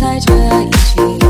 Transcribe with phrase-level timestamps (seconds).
[0.00, 1.25] 在这样一起。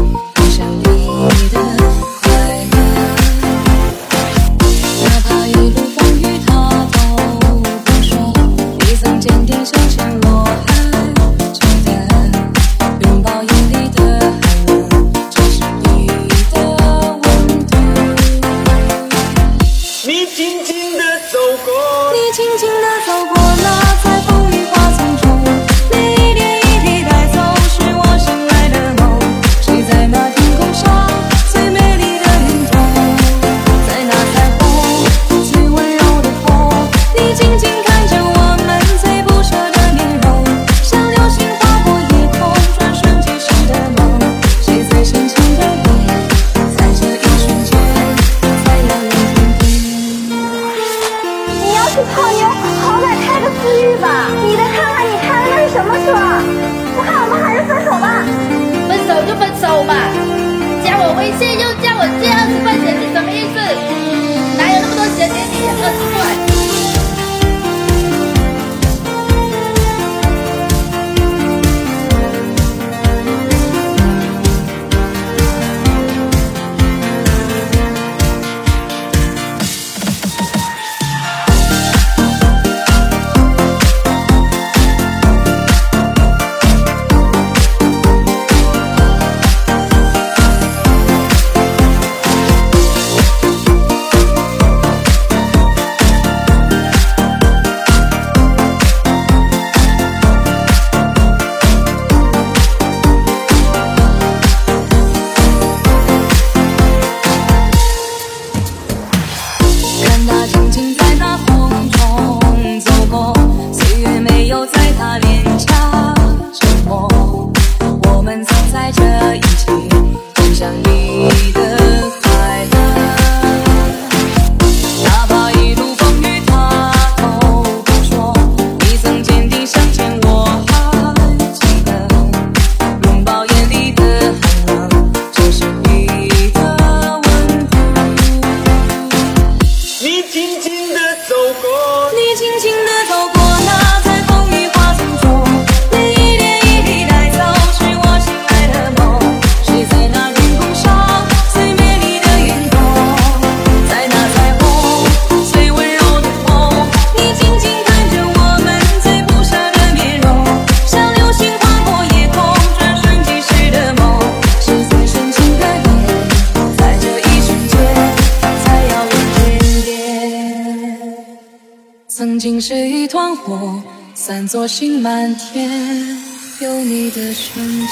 [172.36, 173.82] 梦境是一团火，
[174.14, 176.19] 散作星满天，
[176.60, 177.86] 有你的瞬间。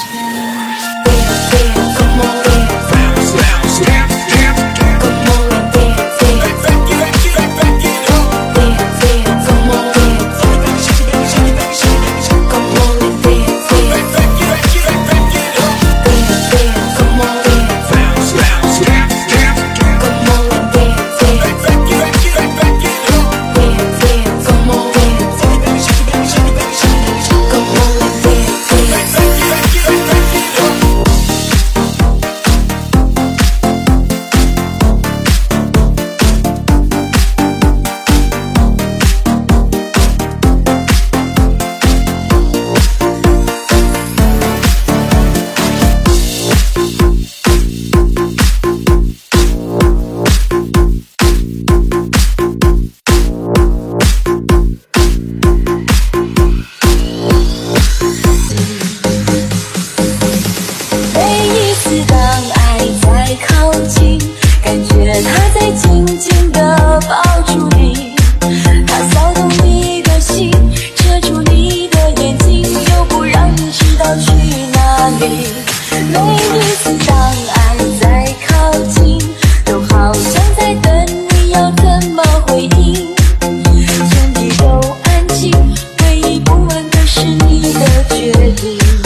[88.24, 89.03] you.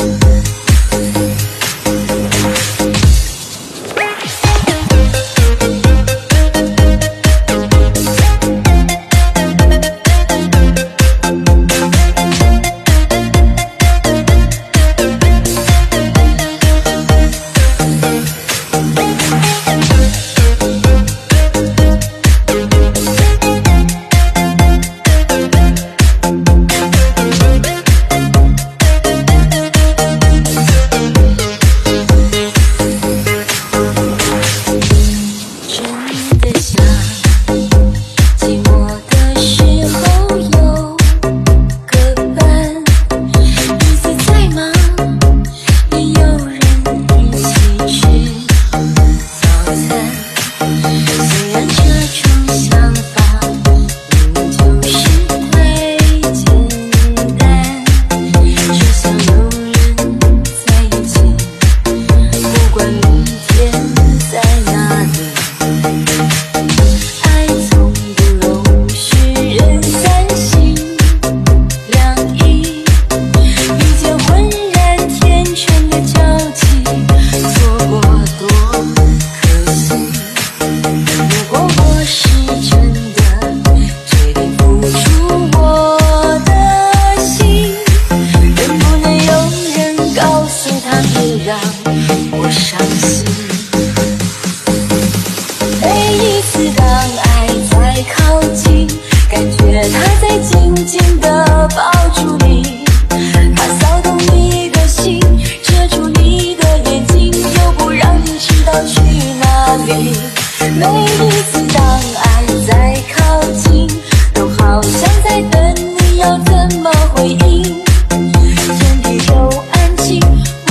[116.79, 117.63] 么回应。
[118.11, 119.33] 天地都
[119.73, 120.21] 安静，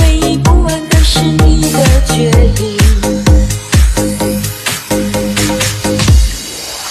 [0.00, 2.76] 唯一不安的是你的决定。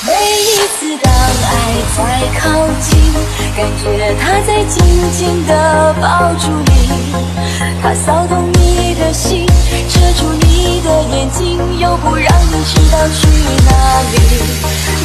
[0.06, 0.12] 每
[0.42, 1.52] 一次当爱
[1.96, 1.98] 在
[2.40, 2.42] 靠
[2.82, 2.90] 近，
[3.56, 4.76] 感觉他在紧
[5.12, 6.72] 紧地抱住你，
[7.82, 9.46] 他骚动你的心，
[9.90, 10.57] 遮住你
[10.98, 13.28] 的眼睛，又不让你知道去
[13.66, 14.16] 哪里。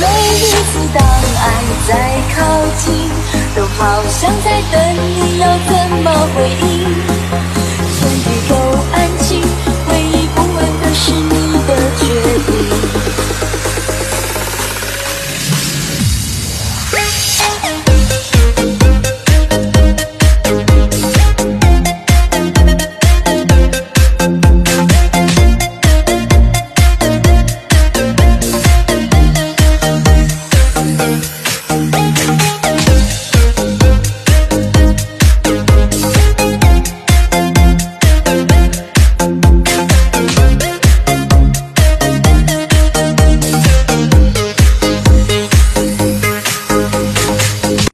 [0.01, 0.07] 每
[0.39, 1.45] 一次当爱
[1.87, 1.91] 在
[2.35, 2.41] 靠
[2.79, 3.11] 近，
[3.55, 5.71] 都好像在等你要怎
[6.03, 7.12] 么回应。